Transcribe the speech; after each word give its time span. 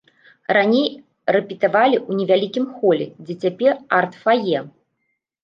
Раней 0.57 0.87
рэпетавалі 1.35 1.97
ў 2.09 2.21
невялікім 2.21 2.65
холе, 2.79 3.07
дзе 3.29 3.37
цяпер 3.45 3.71
арт-фае. 4.01 4.57